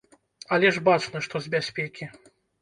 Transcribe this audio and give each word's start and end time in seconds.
Але 0.55 0.71
ж 0.77 0.81
бачна, 0.87 1.21
што 1.27 1.43
з 1.47 1.53
бяспекі. 1.57 2.09